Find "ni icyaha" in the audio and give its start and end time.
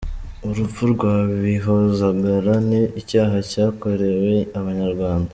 2.69-3.37